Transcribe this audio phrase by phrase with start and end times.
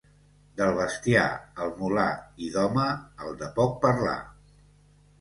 [0.61, 1.25] Del bestiar,
[1.67, 2.07] el mular,
[2.47, 2.89] i, d'home,
[3.29, 4.21] el de poc parlar.